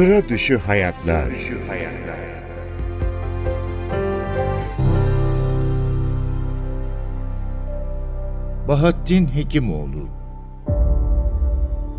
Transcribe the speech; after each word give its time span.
Sıra 0.00 0.28
dışı 0.28 0.58
hayatlar. 0.58 1.28
Bahattin 8.68 9.26
Hekimoğlu 9.26 10.08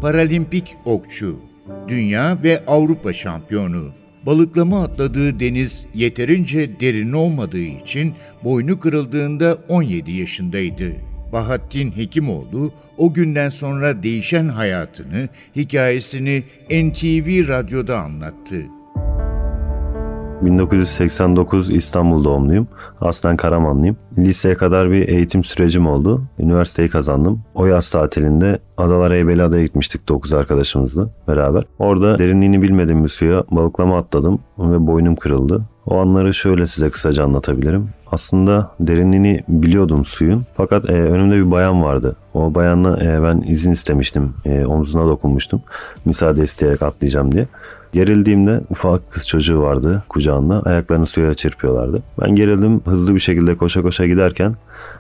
Paralimpik 0.02 0.76
okçu, 0.86 1.40
dünya 1.88 2.38
ve 2.44 2.66
Avrupa 2.68 3.14
şampiyonu. 3.14 3.92
Balıklama 4.26 4.84
atladığı 4.84 5.40
deniz 5.40 5.86
yeterince 5.94 6.80
derin 6.80 7.14
olmadığı 7.14 7.58
için 7.84 8.14
boynu 8.44 8.80
kırıldığında 8.80 9.58
17 9.70 10.12
yaşındaydı. 10.12 11.11
Bahattin 11.34 11.92
Hekimoğlu 11.92 12.72
o 12.98 13.14
günden 13.14 13.50
sonra 13.50 14.04
değişen 14.04 14.50
hayatını, 14.50 15.30
hikayesini 15.56 16.44
NTV 16.70 17.48
Radyo'da 17.48 18.00
anlattı. 18.02 18.56
1989 20.42 21.70
İstanbul 21.70 22.24
doğumluyum. 22.24 22.68
Aslen 23.02 23.38
Karamanlıyım. 23.38 23.98
Liseye 24.18 24.56
kadar 24.56 24.92
bir 24.92 25.08
eğitim 25.08 25.44
sürecim 25.44 25.88
oldu. 25.88 26.24
Üniversiteyi 26.40 26.90
kazandım. 26.90 27.42
O 27.54 27.66
yaz 27.66 27.92
tatilinde 27.92 28.60
Adalar 28.78 29.14
Heybeliada'ya 29.14 29.64
gitmiştik 29.64 30.08
9 30.08 30.34
arkadaşımızla 30.34 31.10
beraber. 31.28 31.64
Orada 31.80 32.18
derinliğini 32.18 32.62
bilmediğim 32.62 33.04
bir 33.04 33.10
suya 33.10 33.44
balıklama 33.52 33.98
atladım 33.98 34.40
ve 34.60 34.88
boynum 34.88 35.16
kırıldı. 35.16 35.66
O 35.86 35.98
anları 35.98 36.34
şöyle 36.34 36.68
size 36.68 36.90
kısaca 36.90 37.24
anlatabilirim. 37.24 37.90
Aslında 38.12 38.72
derinliğini 38.80 39.44
biliyordum 39.48 40.06
suyun. 40.06 40.46
Fakat 40.54 40.90
e, 40.90 40.94
önümde 40.94 41.36
bir 41.36 41.52
bayan 41.52 41.84
vardı. 41.84 42.16
O 42.34 42.56
bayanla 42.56 43.04
e, 43.04 43.24
ben 43.24 43.42
izin 43.48 43.72
istemiştim. 43.72 44.34
E, 44.46 44.66
omzuna 44.66 45.08
dokunmuştum. 45.08 45.62
Müsaade 46.06 46.44
isteyerek 46.44 46.82
atlayacağım 46.82 47.32
diye. 47.32 47.48
Gerildiğimde 47.94 48.62
ufak 48.70 49.12
kız 49.12 49.28
çocuğu 49.28 49.62
vardı 49.62 50.04
kucağında. 50.10 50.62
Ayaklarını 50.66 51.06
suya 51.06 51.34
çırpıyorlardı. 51.34 52.04
Ben 52.22 52.36
gerildim. 52.36 52.82
Hızlı 52.86 53.16
bir 53.16 53.20
şekilde 53.20 53.58
koşa 53.58 53.82
koşa 53.82 54.06
giderken 54.06 54.56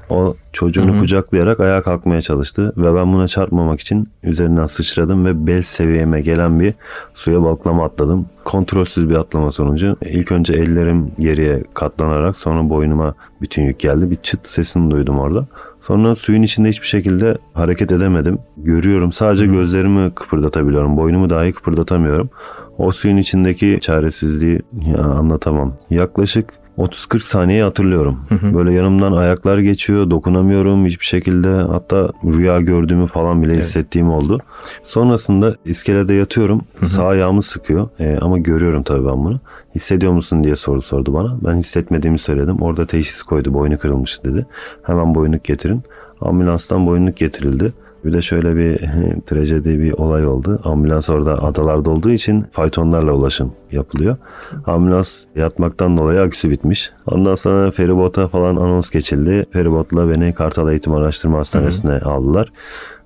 o 0.09 0.35
çocuğunu 0.53 0.91
Hı 0.91 0.95
hı. 0.95 0.99
kucaklayarak 0.99 1.59
ayağa 1.59 1.81
kalkmaya 1.81 2.21
çalıştı 2.21 2.73
ve 2.77 2.95
ben 2.95 3.13
buna 3.13 3.27
çarpmamak 3.27 3.79
için 3.79 4.09
üzerinden 4.23 4.65
sıçradım 4.65 5.25
ve 5.25 5.47
bel 5.47 5.61
seviyeme 5.61 6.21
gelen 6.21 6.59
bir 6.59 6.73
suya 7.13 7.43
balıklama 7.43 7.85
atladım. 7.85 8.25
Kontrolsüz 8.43 9.09
bir 9.09 9.15
atlama 9.15 9.51
sonucu 9.51 9.97
ilk 10.01 10.31
önce 10.31 10.53
ellerim 10.53 11.11
geriye 11.19 11.63
katlanarak 11.73 12.37
sonra 12.37 12.69
boynuma 12.69 13.13
bütün 13.41 13.63
yük 13.63 13.79
geldi. 13.79 14.11
Bir 14.11 14.15
çıt 14.15 14.47
sesini 14.47 14.91
duydum 14.91 15.19
orada. 15.19 15.45
Sonra 15.81 16.15
suyun 16.15 16.41
içinde 16.41 16.69
hiçbir 16.69 16.87
şekilde 16.87 17.37
hareket 17.53 17.91
edemedim. 17.91 18.39
Görüyorum 18.57 19.11
sadece 19.11 19.45
gözlerimi 19.45 20.11
kıpırdatabiliyorum. 20.15 20.97
Boynumu 20.97 21.29
dahi 21.29 21.53
kıpırdatamıyorum. 21.53 22.29
O 22.77 22.91
suyun 22.91 23.17
içindeki 23.17 23.77
çaresizliği 23.81 24.59
ya 24.85 25.03
anlatamam. 25.03 25.73
Yaklaşık 25.89 26.53
30-40 26.81 27.19
saniye 27.19 27.63
hatırlıyorum. 27.63 28.19
Böyle 28.53 28.73
yanımdan 28.73 29.11
ayaklar 29.11 29.57
geçiyor, 29.57 30.09
dokunamıyorum 30.09 30.85
hiçbir 30.85 31.05
şekilde. 31.05 31.47
Hatta 31.47 32.09
rüya 32.25 32.61
gördüğümü 32.61 33.07
falan 33.07 33.43
bile 33.43 33.57
hissettiğim 33.57 34.09
oldu. 34.09 34.39
Sonrasında 34.83 35.55
iskelede 35.65 36.13
yatıyorum. 36.13 36.61
Sağ 36.83 37.05
ayağımı 37.07 37.41
sıkıyor. 37.41 37.89
E, 37.99 38.17
ama 38.21 38.37
görüyorum 38.37 38.83
tabii 38.83 39.05
ben 39.07 39.23
bunu. 39.23 39.39
Hissediyor 39.75 40.13
musun 40.13 40.43
diye 40.43 40.55
soru 40.55 40.81
sordu 40.81 41.13
bana. 41.13 41.37
Ben 41.41 41.57
hissetmediğimi 41.57 42.19
söyledim. 42.19 42.61
Orada 42.61 42.85
teşhis 42.85 43.21
koydu. 43.23 43.53
Boynu 43.53 43.77
kırılmış 43.77 44.23
dedi. 44.23 44.45
Hemen 44.83 45.15
boynluk 45.15 45.43
getirin. 45.43 45.81
Ambulanstan 46.21 46.87
boynluk 46.87 47.17
getirildi. 47.17 47.73
Bir 48.05 48.13
de 48.13 48.21
şöyle 48.21 48.55
bir 48.55 48.79
trajedi 49.25 49.79
bir 49.79 49.91
olay 49.91 50.25
oldu. 50.27 50.59
Ambulans 50.63 51.09
orada 51.09 51.43
adalarda 51.43 51.89
olduğu 51.89 52.11
için 52.11 52.45
faytonlarla 52.51 53.13
ulaşım 53.13 53.53
yapılıyor. 53.71 54.17
Ambulans 54.65 55.23
yatmaktan 55.35 55.97
dolayı 55.97 56.21
aküsü 56.21 56.49
bitmiş. 56.49 56.91
Ondan 57.05 57.35
sonra 57.35 57.71
feribota 57.71 58.27
falan 58.27 58.55
anons 58.55 58.89
geçildi. 58.89 59.45
Feribotla 59.51 60.09
beni 60.09 60.33
Kartal 60.33 60.69
Eğitim 60.69 60.93
Araştırma 60.93 61.37
Hastanesi'ne 61.37 61.99
aldılar. 61.99 62.51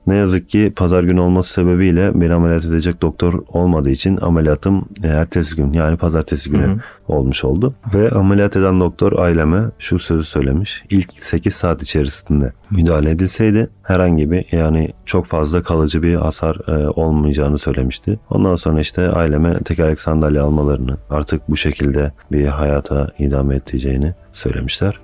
Ne 0.08 0.16
yazık 0.16 0.50
ki 0.50 0.74
pazar 0.76 1.04
günü 1.04 1.20
olması 1.20 1.54
sebebiyle 1.54 2.22
beni 2.22 2.34
ameliyat 2.34 2.66
edecek 2.66 3.02
doktor 3.02 3.44
olmadığı 3.48 3.90
için 3.90 4.18
ameliyatım 4.22 4.86
e, 5.04 5.08
ertesi 5.08 5.56
gün 5.56 5.74
yani 5.74 5.98
pazartesi 5.98 6.50
günü 6.50 6.80
olmuş 7.08 7.44
oldu. 7.44 7.74
Ve 7.94 8.10
ameliyat 8.10 8.56
eden 8.56 8.80
doktor 8.80 9.20
aileme 9.20 9.62
şu 9.80 10.00
sözü 10.00 10.24
söylemiş. 10.24 10.84
İlk 10.90 11.24
8 11.24 11.54
saat 11.54 11.84
içerisinde 11.84 12.54
müdahale 12.72 13.10
edilseydi 13.10 13.70
herhangi 13.84 14.32
bir 14.32 14.46
yani 14.52 14.94
çok 15.06 15.26
fazla 15.26 15.64
kalıcı 15.64 16.04
bir 16.04 16.16
hasar 16.16 16.58
e, 16.68 16.90
olmayacağını 16.90 17.58
söylemişti. 17.58 18.20
Ondan 18.30 18.56
sonra 18.56 18.80
işte 18.80 19.10
aileme 19.10 19.60
tekerlek 19.60 20.00
sandalye 20.00 20.40
almalarını 20.40 20.98
artık 21.10 21.50
bu 21.50 21.56
şekilde 21.56 22.12
bir 22.32 22.46
hayata 22.46 23.12
idame 23.20 23.56
edeceğini 23.56 24.14
söylemişler. 24.34 25.00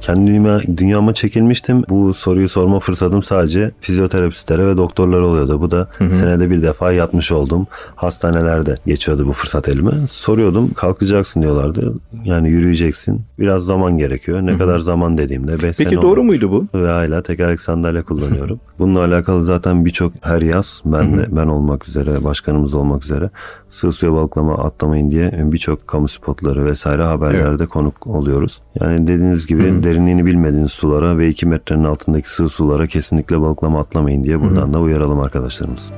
Kendime 0.00 0.58
dünyama 0.76 1.14
çekilmiştim. 1.14 1.82
Bu 1.88 2.14
soruyu 2.14 2.48
sorma 2.48 2.80
fırsatım 2.80 3.22
sadece 3.22 3.70
fizyoterapistlere 3.80 4.66
ve 4.66 4.76
doktorlara 4.76 5.26
oluyordu. 5.26 5.60
Bu 5.60 5.70
da 5.70 5.88
senede 6.10 6.50
bir 6.50 6.62
defa 6.62 6.92
yatmış 6.92 7.32
oldum. 7.32 7.66
Hastanelerde 7.96 8.74
geçiyordu 8.86 9.26
bu 9.26 9.32
fırsat 9.32 9.68
elime. 9.68 9.92
Soruyordum 10.10 10.74
kalkacaksın 10.74 11.42
diyorlardı. 11.42 11.94
Yani 12.24 12.48
yürüyeceksin. 12.50 13.22
Biraz 13.38 13.64
zaman 13.64 13.98
gerekiyor. 13.98 14.40
Ne 14.42 14.58
kadar 14.58 14.78
zaman 14.78 15.18
dediğimde 15.18 15.52
5 15.62 15.76
sene 15.76 15.88
Peki 15.88 15.96
doğru 16.02 16.20
oldu. 16.20 16.22
muydu 16.22 16.50
bu? 16.50 16.78
Ve 16.78 16.88
hala 16.90 17.22
tekerlek 17.22 17.60
sandalye 17.60 18.02
kullanıyorum. 18.02 18.60
Bununla 18.78 19.04
alakalı 19.04 19.44
zaten 19.44 19.84
birçok 19.84 20.12
her 20.20 20.42
yaz 20.42 20.82
ben 20.84 21.18
de 21.18 21.26
ben 21.30 21.46
olmak 21.46 21.88
üzere, 21.88 22.24
başkanımız 22.24 22.74
olmak 22.74 23.04
üzere 23.04 23.30
sığ 23.70 23.92
suya 23.92 24.12
balıklama 24.12 24.54
atlamayın 24.54 25.10
diye 25.10 25.32
birçok 25.52 25.88
kamu 25.88 26.08
spotları 26.08 26.64
vesaire 26.64 27.02
haberlerde 27.02 27.66
konuk 27.66 28.06
oluyoruz. 28.06 28.60
Yani 28.80 29.02
dediğiniz 29.06 29.46
gibi 29.46 29.82
derinliğini 29.90 30.26
bilmediğiniz 30.26 30.72
sulara 30.72 31.18
ve 31.18 31.28
2 31.28 31.46
metrenin 31.46 31.84
altındaki 31.84 32.30
sığ 32.30 32.48
sulara 32.48 32.86
kesinlikle 32.86 33.40
balıklama 33.40 33.80
atlamayın 33.80 34.24
diye 34.24 34.40
buradan 34.40 34.74
da 34.74 34.80
uyaralım 34.80 35.20
arkadaşlarımız. 35.20 35.92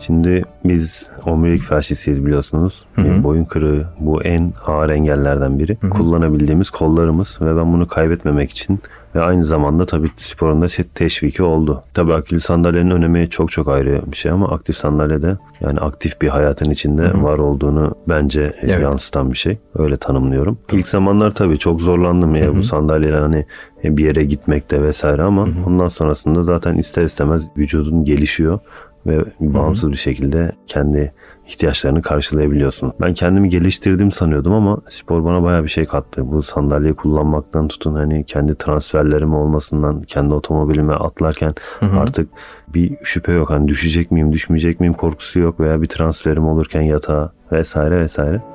Şimdi 0.00 0.44
biz 0.64 1.08
omurilik 1.26 1.62
felçlisiyiz 1.62 2.26
biliyorsunuz. 2.26 2.84
Bir 2.98 3.24
Boyun 3.24 3.44
kırığı 3.44 3.86
bu 4.00 4.22
en 4.22 4.52
ağır 4.66 4.90
engellerden 4.90 5.58
biri. 5.58 5.76
Kullanabildiğimiz 5.90 6.70
kollarımız 6.70 7.38
ve 7.40 7.56
ben 7.56 7.72
bunu 7.72 7.88
kaybetmemek 7.88 8.50
için 8.50 8.80
ve 9.14 9.20
aynı 9.22 9.44
zamanda 9.44 9.86
tabii 9.86 10.10
sporun 10.16 10.62
da 10.62 10.66
te- 10.66 10.84
teşviki 10.94 11.42
oldu. 11.42 11.82
Tabii 11.94 12.14
akülü 12.14 12.40
sandalyenin 12.40 12.90
önemi 12.90 13.30
çok 13.30 13.50
çok 13.50 13.68
ayrı 13.68 14.02
bir 14.06 14.16
şey 14.16 14.32
ama 14.32 14.48
aktif 14.48 14.76
sandalye 14.76 15.22
de 15.22 15.36
yani 15.60 15.78
aktif 15.80 16.22
bir 16.22 16.28
hayatın 16.28 16.70
içinde 16.70 17.22
var 17.22 17.38
olduğunu 17.38 17.94
bence 18.08 18.52
Evet. 18.62 18.80
yansıtan 18.82 19.30
bir 19.32 19.36
şey. 19.36 19.58
Öyle 19.78 19.96
tanımlıyorum. 19.96 20.58
İlk 20.72 20.86
zamanlar 20.88 21.30
tabii 21.30 21.58
çok 21.58 21.80
zorlandım 21.80 22.34
ya 22.36 22.56
bu 22.56 22.62
sandalyeyle 22.62 23.18
hani 23.18 23.46
bir 23.84 24.04
yere 24.04 24.24
gitmekte 24.24 24.82
vesaire 24.82 25.22
ama 25.22 25.48
ondan 25.66 25.88
sonrasında 25.88 26.42
zaten 26.42 26.74
ister 26.76 27.04
istemez 27.04 27.48
vücudun 27.56 28.04
gelişiyor 28.04 28.58
ve 29.06 29.24
bağımsız 29.40 29.90
bir 29.90 29.96
şekilde 29.96 30.52
kendi 30.66 31.12
ihtiyaçlarını 31.46 32.02
karşılayabiliyorsun. 32.02 32.92
Ben 33.00 33.14
kendimi 33.14 33.48
geliştirdim 33.48 34.10
sanıyordum 34.10 34.52
ama 34.52 34.78
spor 34.88 35.24
bana 35.24 35.42
bayağı 35.42 35.64
bir 35.64 35.68
şey 35.68 35.84
kattı. 35.84 36.32
Bu 36.32 36.42
sandalyeyi 36.42 36.94
kullanmaktan 36.94 37.68
tutun 37.68 37.94
hani 37.94 38.24
kendi 38.24 38.54
transferlerim 38.54 39.34
olmasından 39.34 40.02
kendi 40.02 40.34
otomobilime 40.34 40.94
atlarken 40.94 41.54
artık 42.00 42.28
bir 42.68 42.96
şüphe 43.02 43.32
yok. 43.32 43.50
Hani 43.50 43.68
düşecek 43.68 44.10
miyim 44.10 44.32
düşmeyecek 44.32 44.80
miyim 44.80 44.94
korkusu 44.94 45.40
yok 45.40 45.60
veya 45.60 45.82
bir 45.82 45.86
transferim 45.86 46.46
olurken 46.48 46.82
yatağa 46.82 47.32
vesaire 47.52 48.00
vesaire. 48.00 48.53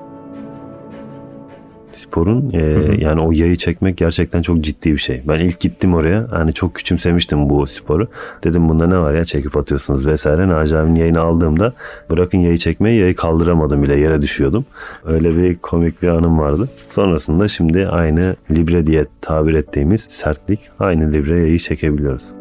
Sporun 2.00 2.52
e, 2.54 2.62
yani 2.98 3.22
o 3.22 3.32
yayı 3.32 3.56
çekmek 3.56 3.98
gerçekten 3.98 4.42
çok 4.42 4.62
ciddi 4.62 4.92
bir 4.94 4.98
şey. 4.98 5.22
Ben 5.28 5.40
ilk 5.40 5.60
gittim 5.60 5.94
oraya 5.94 6.28
hani 6.32 6.54
çok 6.54 6.76
küçümsemiştim 6.76 7.50
bu 7.50 7.68
sporu. 7.68 8.08
Dedim 8.44 8.70
bunda 8.70 8.88
ne 8.88 8.98
var 8.98 9.14
ya 9.14 9.26
çekip 9.26 9.58
atıyorsunuz 9.58 10.08
vesaire. 10.08 10.48
Naci 10.48 10.78
abinin 10.78 10.96
yayını 10.96 11.22
aldığımda 11.22 11.74
bırakın 12.10 12.38
yayı 12.38 12.58
çekmeyi 12.58 13.00
yayı 13.00 13.16
kaldıramadım 13.16 13.84
bile 13.84 14.00
yere 14.00 14.22
düşüyordum. 14.22 14.66
Öyle 15.06 15.38
bir 15.38 15.56
komik 15.56 16.02
bir 16.02 16.08
anım 16.08 16.40
vardı. 16.40 16.70
Sonrasında 16.90 17.48
şimdi 17.48 17.88
aynı 17.88 18.36
libre 18.52 18.88
diye 18.88 19.06
tabir 19.22 19.54
ettiğimiz 19.54 20.02
sertlik 20.02 20.60
aynı 20.80 21.14
libre 21.14 21.38
yayı 21.38 21.60
çekebiliyoruz. 21.60 22.39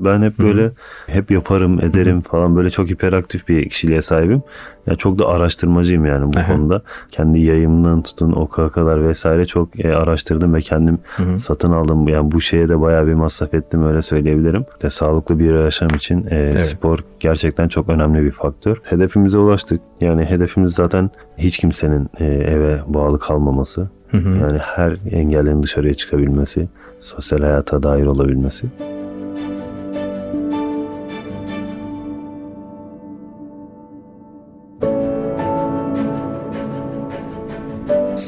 Ben 0.00 0.22
hep 0.22 0.38
böyle 0.38 0.70
hep 1.06 1.30
yaparım, 1.30 1.80
ederim 1.84 2.20
falan 2.20 2.56
böyle 2.56 2.70
çok 2.70 2.90
hiperaktif 2.90 3.48
bir 3.48 3.68
kişiliğe 3.68 4.02
sahibim. 4.02 4.42
Ya 4.86 4.96
çok 4.96 5.18
da 5.18 5.28
araştırmacıyım 5.28 6.06
yani 6.06 6.32
bu 6.32 6.38
Aha. 6.38 6.52
konuda. 6.52 6.82
Kendi 7.10 7.38
yayımından 7.38 8.02
tutun 8.02 8.32
oka 8.32 8.68
kadar 8.68 9.08
vesaire 9.08 9.44
çok 9.44 9.84
e, 9.84 9.94
araştırdım 9.94 10.54
ve 10.54 10.60
kendim 10.60 10.98
satın 11.38 11.72
aldım. 11.72 12.08
Yani 12.08 12.32
bu 12.32 12.40
şeye 12.40 12.68
de 12.68 12.80
bayağı 12.80 13.06
bir 13.06 13.14
masraf 13.14 13.54
ettim 13.54 13.86
öyle 13.86 14.02
söyleyebilirim. 14.02 14.64
De 14.82 14.90
sağlıklı 14.90 15.38
bir 15.38 15.54
yaşam 15.54 15.88
için 15.88 16.26
e, 16.30 16.58
spor 16.58 16.98
gerçekten 17.20 17.68
çok 17.68 17.88
önemli 17.88 18.24
bir 18.24 18.30
faktör. 18.30 18.76
Hedefimize 18.84 19.38
ulaştık. 19.38 19.80
Yani 20.00 20.24
hedefimiz 20.24 20.72
zaten 20.72 21.10
hiç 21.38 21.58
kimsenin 21.58 22.08
e, 22.20 22.24
eve 22.24 22.80
bağlı 22.86 23.18
kalmaması. 23.18 23.88
Yani 24.12 24.58
her 24.58 24.96
engellerin 25.10 25.62
dışarıya 25.62 25.94
çıkabilmesi, 25.94 26.68
sosyal 27.00 27.40
hayata 27.40 27.82
dair 27.82 28.06
olabilmesi. 28.06 28.66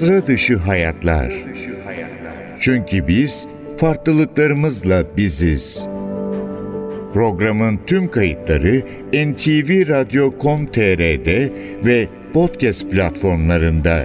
Sıra 0.03 0.27
dışı 0.27 0.57
hayatlar. 0.57 1.35
Çünkü 2.61 3.07
biz 3.07 3.47
farklılıklarımızla 3.79 5.17
biziz. 5.17 5.89
Programın 7.15 7.81
tüm 7.87 8.11
kayıtları 8.11 8.83
NTV 9.13 9.89
Radyo.com.tr'de 9.89 11.53
ve 11.85 12.09
podcast 12.33 12.91
platformlarında. 12.91 14.05